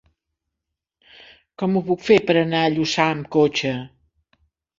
[1.63, 3.77] Com ho puc fer per anar a Lluçà amb cotxe?